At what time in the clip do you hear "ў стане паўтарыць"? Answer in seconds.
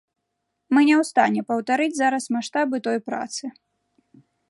1.01-1.99